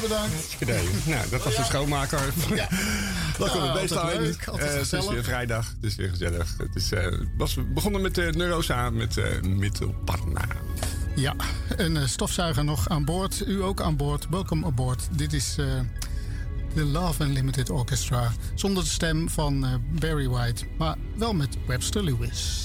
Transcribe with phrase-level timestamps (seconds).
[0.00, 1.06] Bedankt.
[1.06, 2.32] Nou, dat was de schoonmaker.
[2.54, 2.68] Ja.
[3.38, 6.54] Welkom Ja, bij Eh, het is weer vrijdag, het is weer gezellig.
[6.58, 7.06] Het is, eh,
[7.36, 10.44] was begonnen met de Neurosa met uh, Mittelparna.
[11.16, 11.34] Ja,
[11.76, 13.42] een stofzuiger nog aan boord.
[13.46, 14.26] U ook aan boord.
[14.30, 15.08] Welkom aboard.
[15.10, 15.54] Dit is
[16.74, 18.32] de Love Unlimited Orchestra.
[18.54, 22.63] Zonder de stem van Barry White, maar wel met Webster Lewis.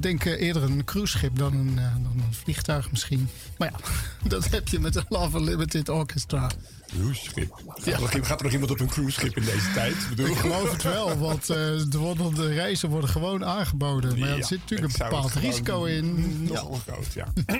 [0.00, 3.28] Denk eerder een cruiseschip dan een, eh, dan een vliegtuig misschien.
[3.58, 3.78] Maar ja,
[4.28, 6.50] dat heb je met de Love Unlimited Orchestra.
[6.86, 7.62] Cruiseschip.
[7.98, 9.92] Nog, gaat er nog iemand op een cruiseschip in deze tijd?
[9.92, 10.26] Ik bedoel?
[10.26, 14.18] Ik geloof het wel, want eh, worden, de reizen worden gewoon aangeboden.
[14.18, 16.36] Maar ja, er zit natuurlijk een bepaald risico in.
[16.44, 17.32] Nogal groot, ja.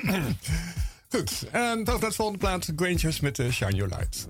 [1.11, 2.69] Goed, en dan naar de volgende plaats.
[2.77, 4.27] Grangers met eh, Shine Your Light.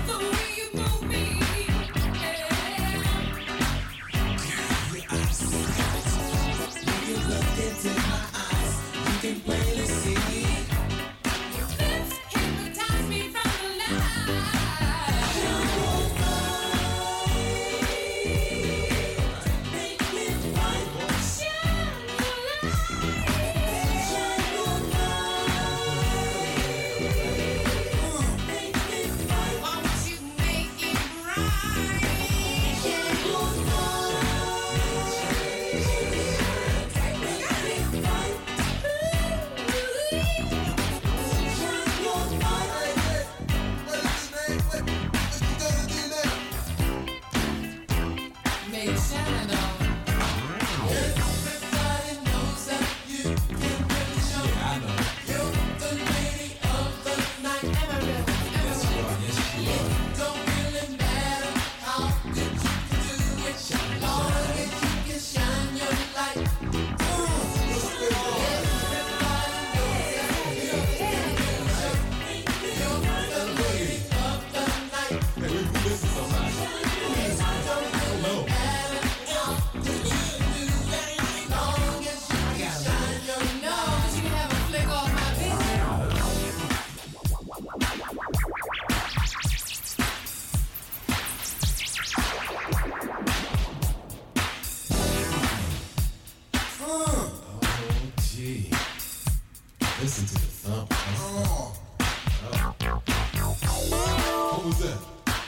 [0.07, 0.54] When you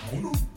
[0.10, 0.57] Conan?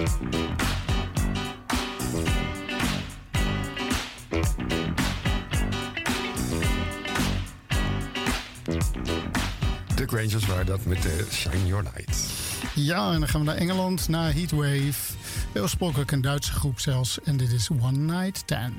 [0.00, 0.06] De
[10.06, 12.30] Grangers waren dat met de Shine Your Light.
[12.74, 15.12] Ja, en dan gaan we naar Engeland, naar Heatwave.
[15.54, 17.20] Oorspronkelijk een Duitse groep zelfs.
[17.20, 18.74] En dit is One Night Ten.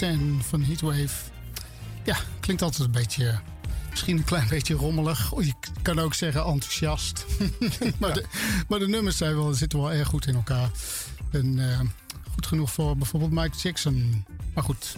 [0.00, 1.30] 10 van Heatwave.
[2.04, 3.38] Ja, klinkt altijd een beetje, eh,
[3.90, 5.32] misschien een klein beetje rommelig.
[5.32, 7.26] of je kan ook zeggen enthousiast.
[8.00, 8.24] maar, de,
[8.68, 10.70] maar, de, nummers zijn wel, zitten wel erg goed in elkaar.
[11.30, 11.80] En uh,
[12.32, 14.24] goed genoeg voor bijvoorbeeld Mike Jackson.
[14.54, 14.96] Maar goed.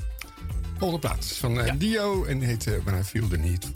[0.79, 1.61] Volgende plaats van.
[1.61, 3.73] Eh, Dio en heet When I Feel the Need.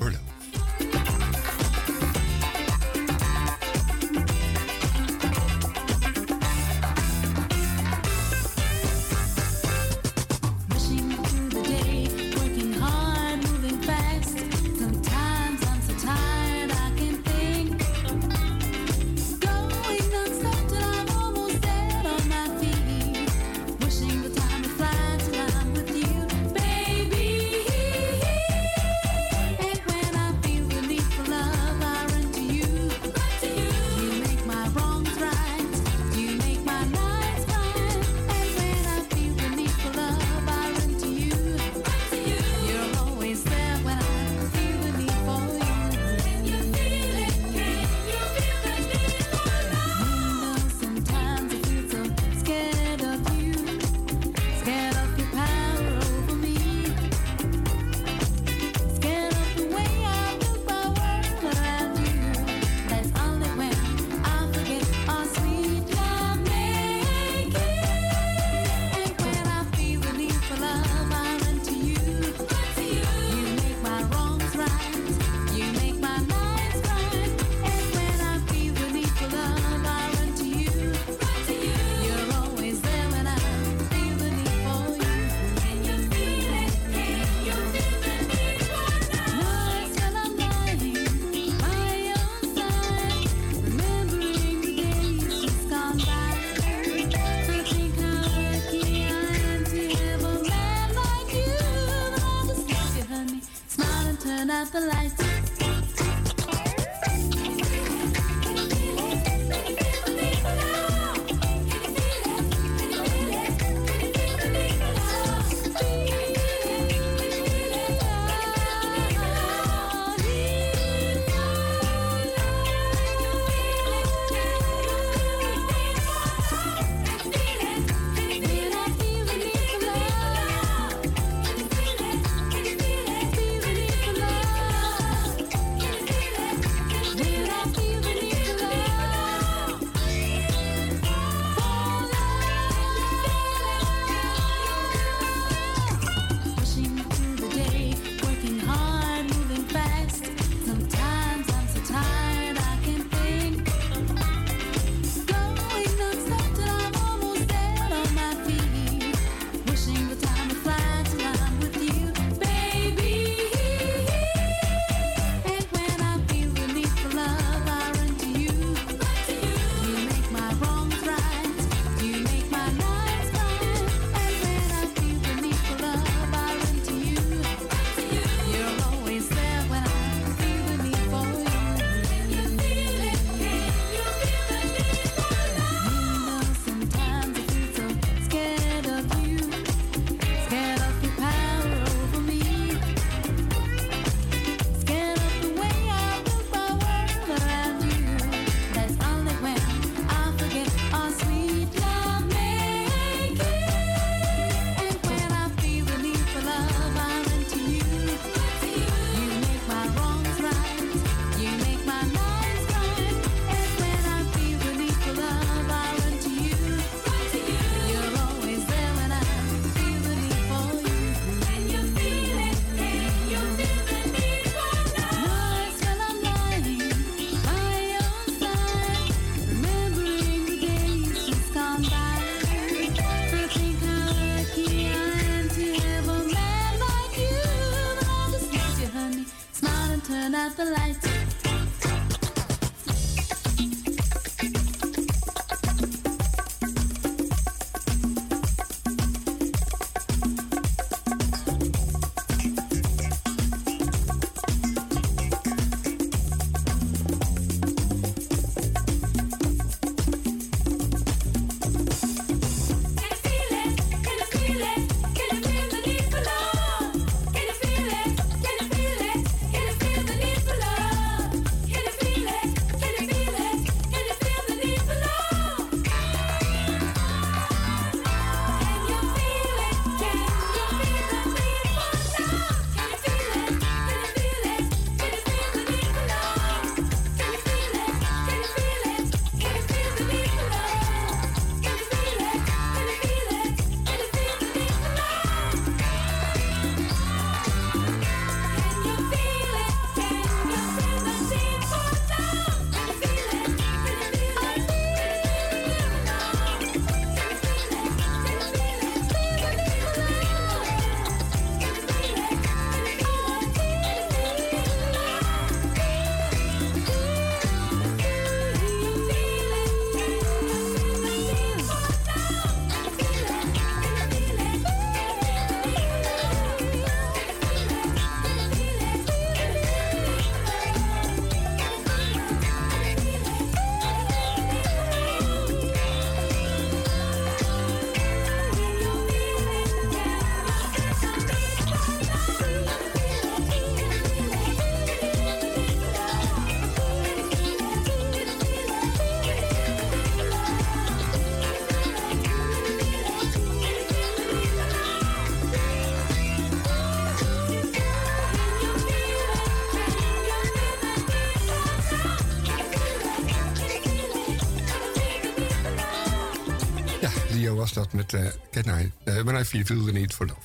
[367.77, 370.27] dat met eh, de kennis, nou, eh, maar Uh, when I Feel the Need for
[370.27, 370.41] Love.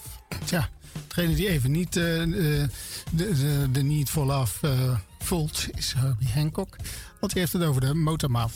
[0.46, 0.70] Tja,
[1.08, 2.70] degene die even niet eh, de,
[3.12, 6.76] de, de, Need for Love voelt, is Herbie Hancock.
[7.20, 8.52] Want hij heeft het over de Motormouth.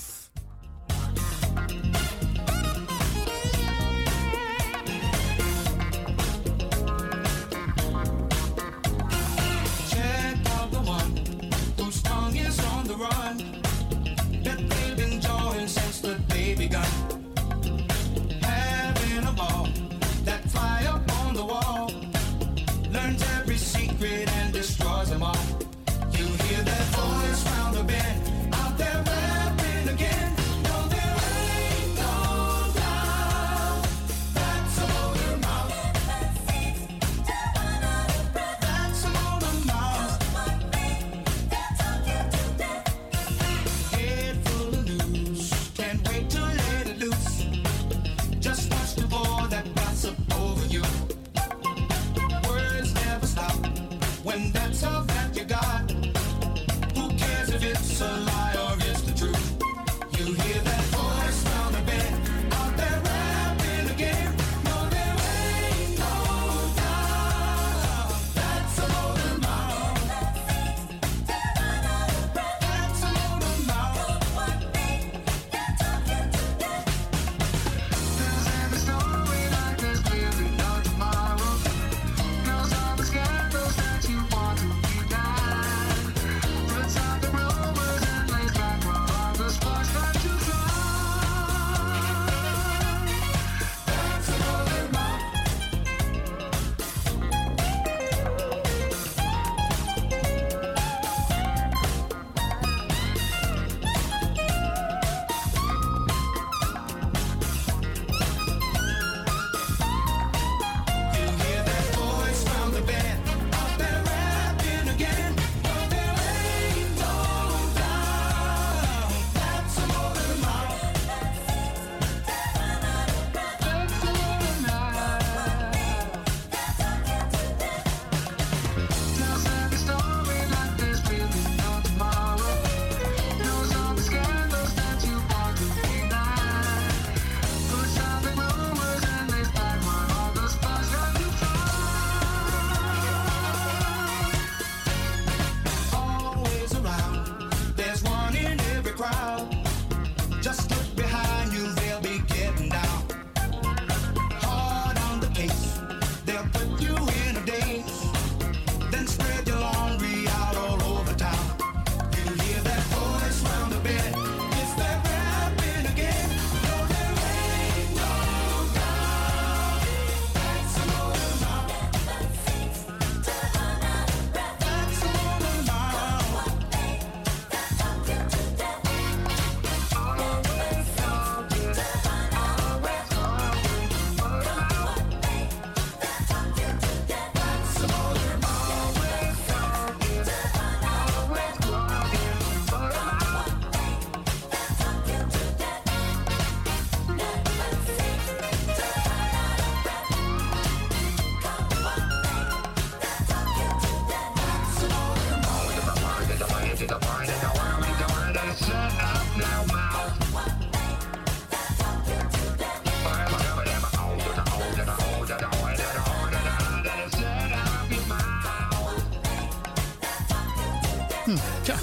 [221.66, 221.78] Ja.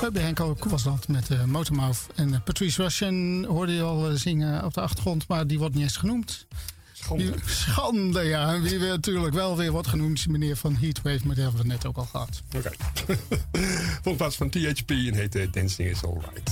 [0.00, 2.06] Bubbe Henko was dat met uh, Motormouth.
[2.14, 5.74] En eh, Patrice Russian hoorde je al eh, zingen op de achtergrond, maar die wordt
[5.74, 6.46] niet eens genoemd.
[6.92, 7.34] Schande.
[7.44, 8.54] Schande, ja.
[8.54, 11.68] En wie natuurlijk wel weer wordt genoemd, is meneer van Heatwave, maar die hebben we
[11.68, 12.42] net ook al gehad.
[12.56, 12.70] Oké.
[13.06, 13.18] Okay.
[14.02, 16.50] Volgens van THP en heette Dancing is Alright.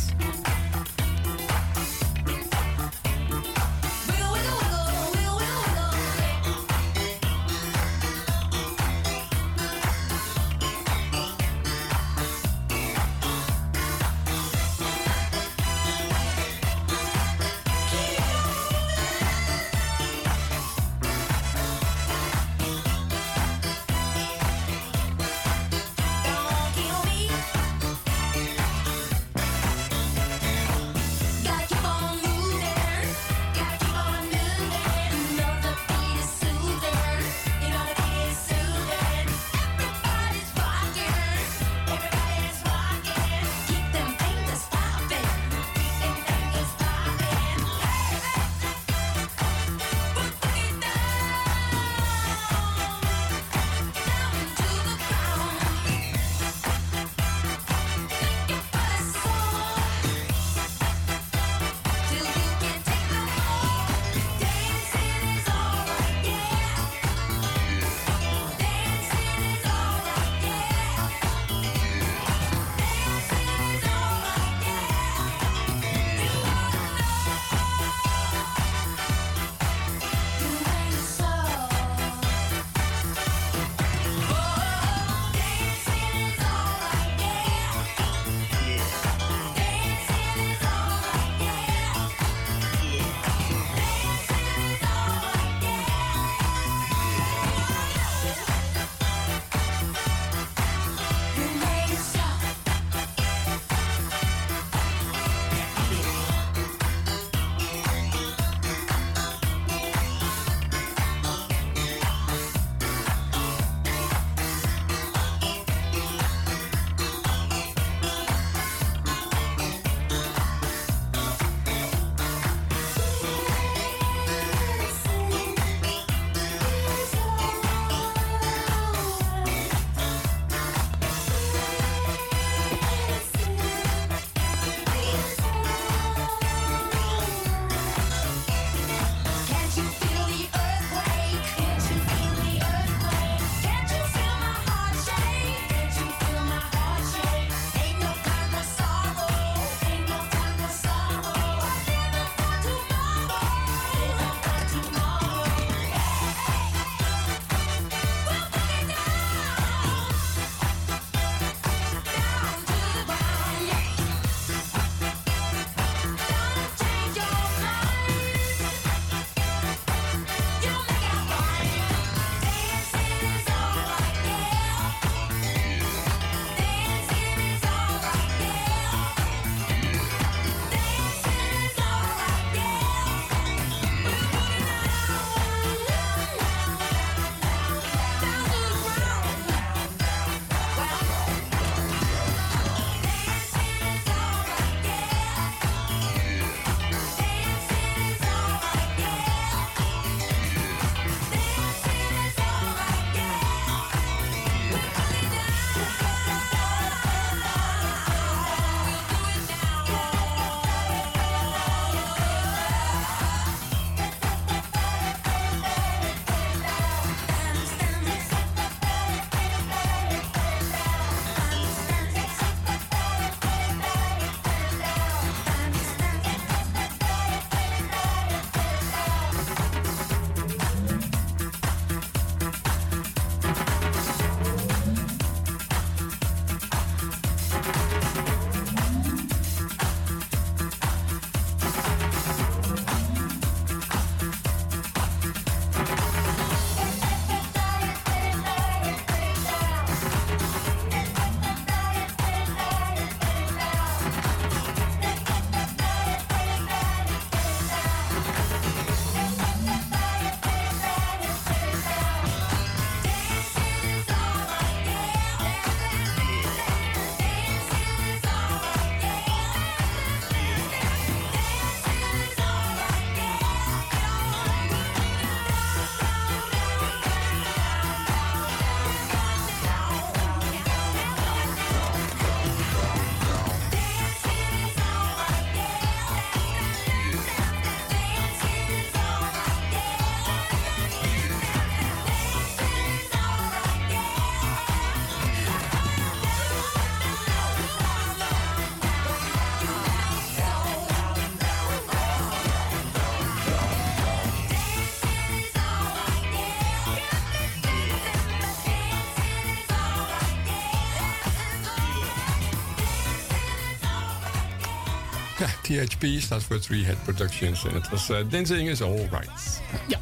[315.65, 317.65] THP staat voor Three Head Productions.
[317.65, 319.61] En het was eh, Dancing is Alright.
[319.89, 319.99] Ja,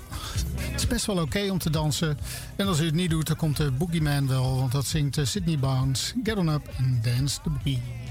[0.57, 2.19] het is best wel oké om te dansen.
[2.57, 4.57] En als u het niet doet, dan komt de Boogeyman wel.
[4.57, 6.15] Want dat zingt eh, Sydney Bounce.
[6.23, 8.02] Get on up and dance the boogie.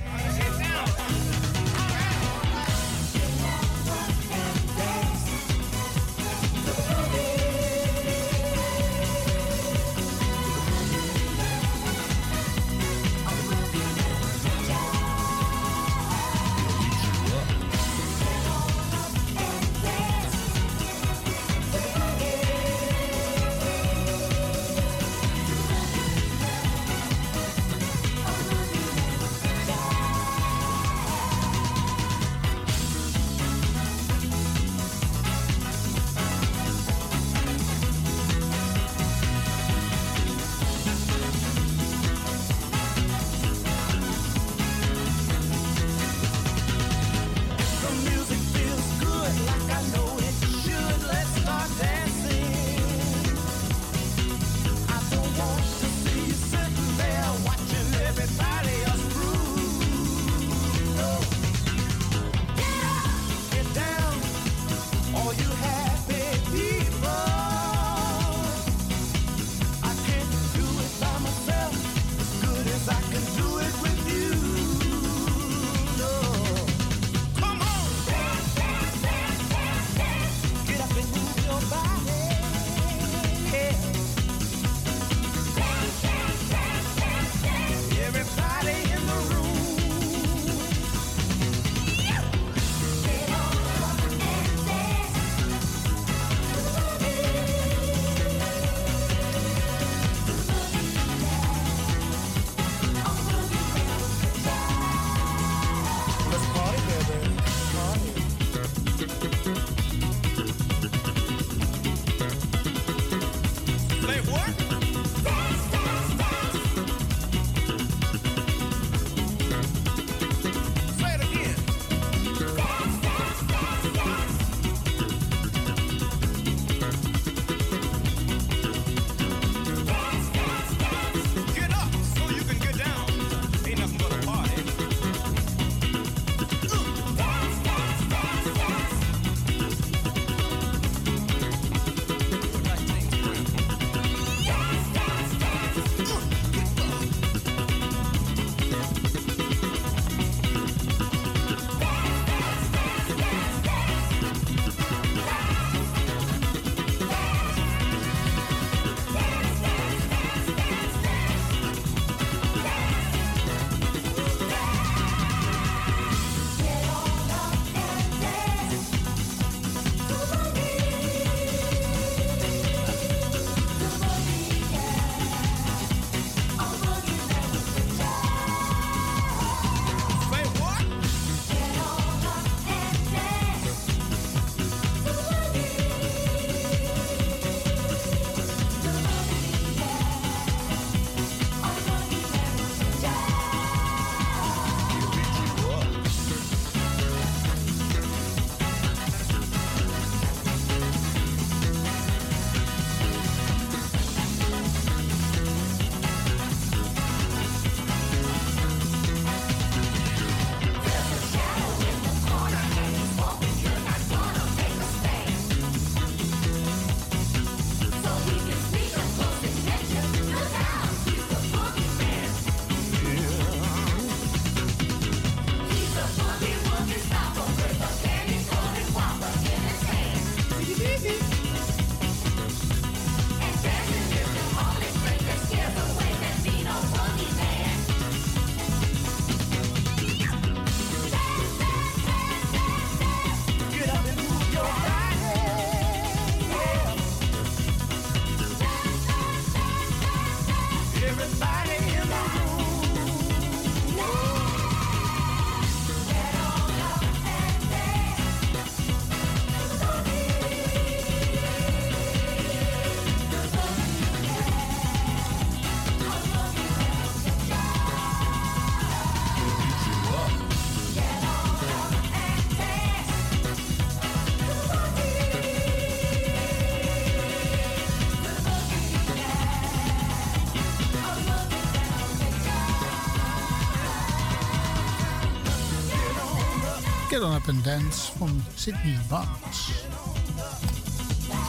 [287.22, 289.68] On Up and Dance van Sydney Barnes.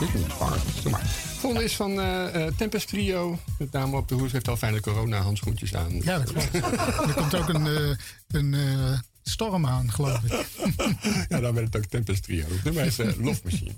[0.00, 0.82] Niet Barnes.
[0.90, 1.06] Maar.
[1.38, 3.38] Volgende is van eh, Tempest Trio.
[3.58, 6.00] De dame op de hoes heeft al fijne corona-handschoentjes aan.
[6.00, 6.54] Ja, dat klopt.
[6.54, 7.96] er komt ook een, eh,
[8.28, 8.56] een
[9.22, 10.46] storm aan, geloof ik.
[11.28, 12.44] ja, dan werd het ook Tempest Trio.
[12.48, 13.72] Het nummer is eh, Love Machine.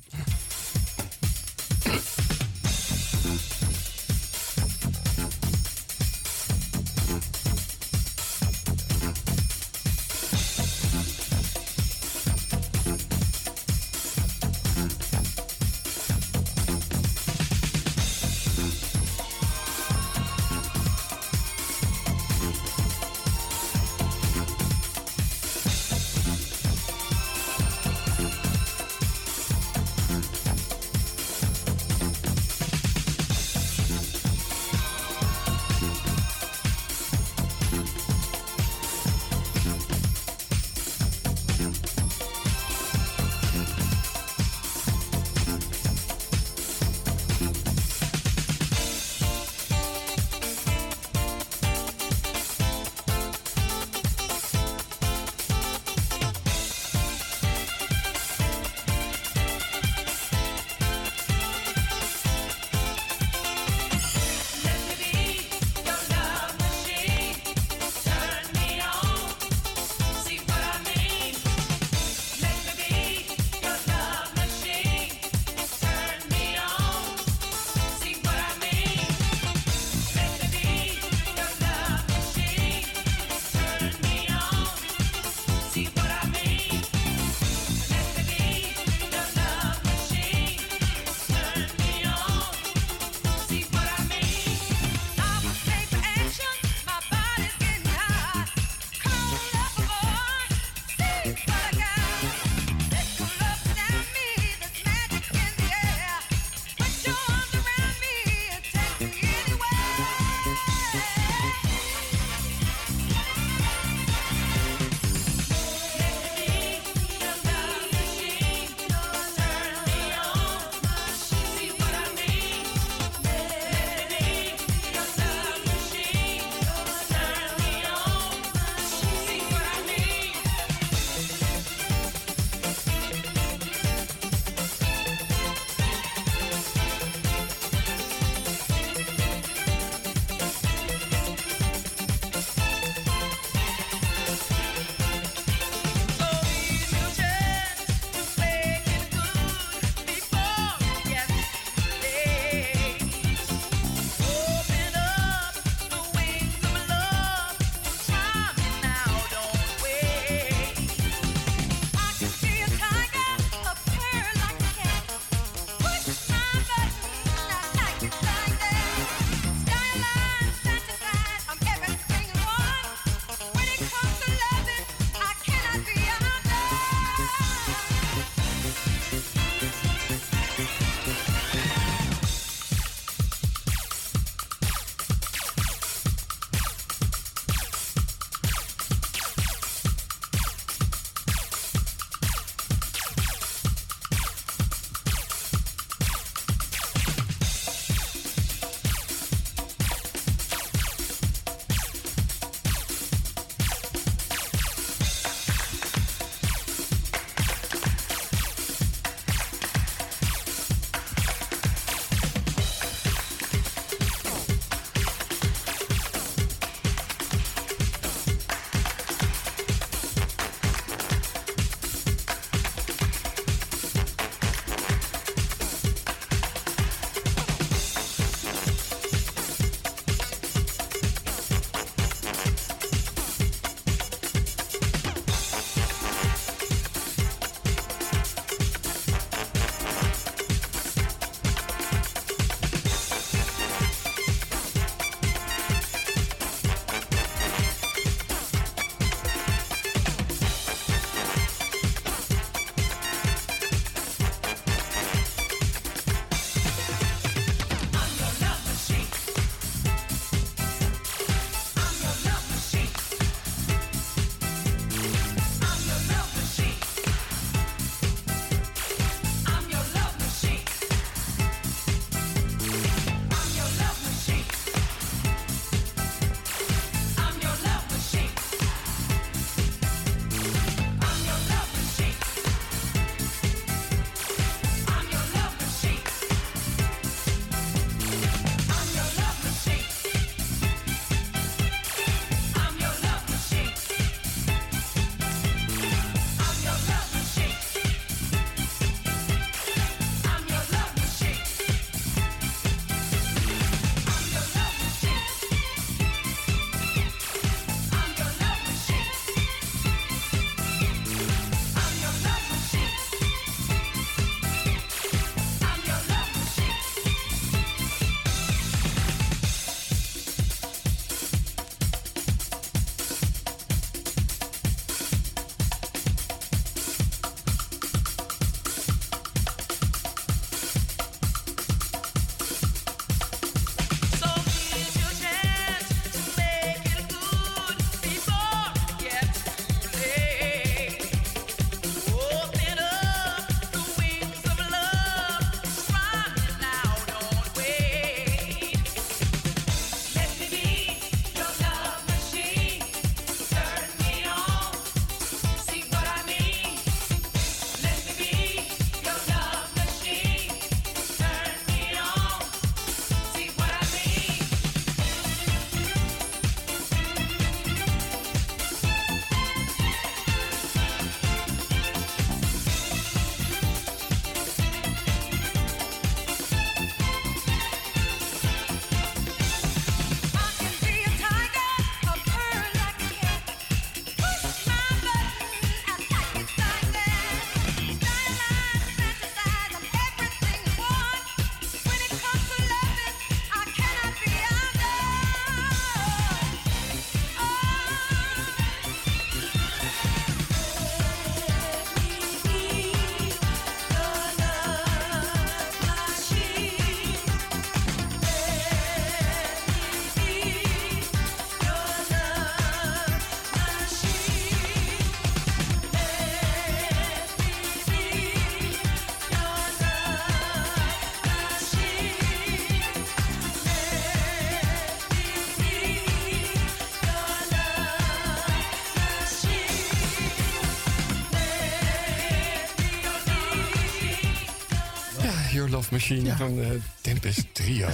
[435.94, 436.36] Machine Ja.
[436.36, 437.88] van de Tempest Trio.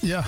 [0.00, 0.24] Ja,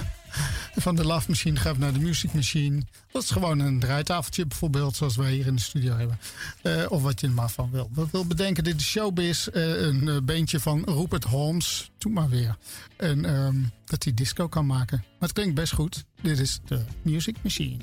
[0.76, 2.82] van de Love Machine gaan we naar de Music Machine.
[3.12, 6.18] Dat is gewoon een draaitafeltje bijvoorbeeld, zoals wij hier in de studio hebben.
[6.62, 7.90] Eh, of wat je er maar van wil.
[7.92, 11.90] Wat wil bedenken, dit is Showbiz, eh, een eh, beentje van Rupert Holmes.
[11.98, 12.56] Doe maar weer.
[12.96, 14.98] En ehm, dat hij disco kan maken.
[14.98, 16.04] Maar het klinkt best goed.
[16.22, 17.76] Dit is de Music Machine.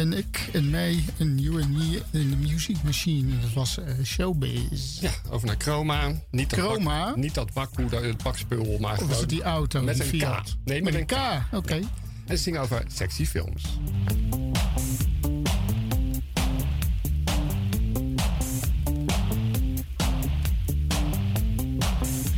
[0.00, 3.40] en ik en mij en you and me in de Music Machine.
[3.40, 5.00] Dat was uh, Showbiz.
[5.00, 6.12] Ja, over naar Chroma.
[6.30, 7.04] Niet dat Chroma?
[7.04, 10.56] Bak, niet dat bakpoeder, het bakspul, maar of die auto, met een Fiat.
[10.64, 10.68] K.
[10.68, 11.10] Nee, met, met een K.
[11.10, 11.44] K.
[11.46, 11.56] Oké.
[11.56, 11.84] Okay.
[12.26, 13.62] En ze zingen over sexy films.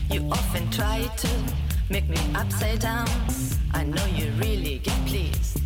[0.09, 1.29] You often try to
[1.89, 3.09] make me upside down.
[3.75, 5.62] I know you really get pleased.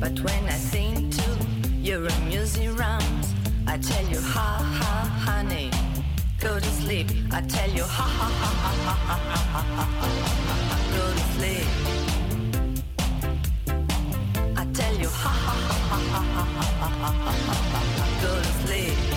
[0.00, 1.36] But when I sing to
[1.78, 3.34] your amusing rhymes,
[3.66, 4.92] I tell you ha ha
[5.26, 5.70] honey,
[6.40, 7.08] go to sleep.
[7.30, 11.68] I tell you ha ha ha ha ha ha ha ha ha go to sleep.
[14.56, 19.09] I tell you ha ha ha ha ha ha ha ha ha go to sleep.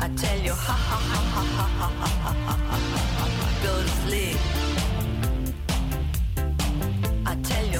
[0.00, 3.17] I tell you, ha ha ha ha ha ha ha ha ha ha.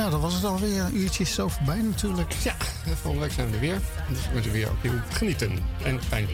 [0.00, 0.80] Nou, dan was het alweer.
[0.80, 2.32] Een uurtje zo voorbij natuurlijk.
[2.32, 3.80] Ja, volgende week zijn we er weer.
[4.08, 6.26] Dus we moeten weer opnieuw genieten en fijn.